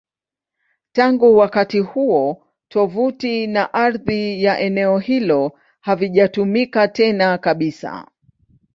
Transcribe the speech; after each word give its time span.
Tangu 0.91 1.37
wakati 1.37 1.79
huo, 1.79 2.47
tovuti 2.67 3.47
na 3.47 3.73
ardhi 3.73 4.43
ya 4.43 4.59
eneo 4.59 4.99
hilo 4.99 5.59
havijatumika 5.81 6.87
tena 6.87 7.37
kabisa. 7.37 8.07